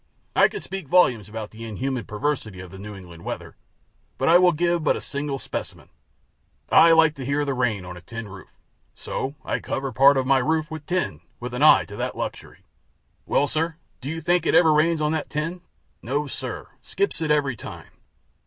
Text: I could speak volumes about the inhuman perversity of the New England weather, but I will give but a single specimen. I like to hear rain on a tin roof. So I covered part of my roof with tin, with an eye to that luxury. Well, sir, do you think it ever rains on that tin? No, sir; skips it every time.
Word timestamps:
I 0.35 0.47
could 0.47 0.63
speak 0.63 0.87
volumes 0.87 1.29
about 1.29 1.51
the 1.51 1.63
inhuman 1.63 2.05
perversity 2.05 2.59
of 2.59 2.71
the 2.71 2.79
New 2.79 2.95
England 2.95 3.23
weather, 3.23 3.55
but 4.17 4.27
I 4.27 4.39
will 4.39 4.51
give 4.51 4.83
but 4.83 4.95
a 4.95 4.99
single 4.99 5.37
specimen. 5.37 5.89
I 6.71 6.91
like 6.93 7.13
to 7.17 7.23
hear 7.23 7.45
rain 7.45 7.85
on 7.85 7.95
a 7.95 8.01
tin 8.01 8.27
roof. 8.27 8.49
So 8.95 9.35
I 9.45 9.59
covered 9.59 9.91
part 9.93 10.17
of 10.17 10.25
my 10.25 10.39
roof 10.39 10.71
with 10.71 10.87
tin, 10.87 11.21
with 11.39 11.53
an 11.53 11.61
eye 11.61 11.85
to 11.85 11.95
that 11.97 12.17
luxury. 12.17 12.63
Well, 13.27 13.45
sir, 13.45 13.75
do 14.01 14.09
you 14.09 14.21
think 14.21 14.47
it 14.47 14.55
ever 14.55 14.73
rains 14.73 15.01
on 15.01 15.11
that 15.11 15.29
tin? 15.29 15.61
No, 16.01 16.25
sir; 16.25 16.69
skips 16.81 17.21
it 17.21 17.29
every 17.29 17.55
time. 17.55 17.91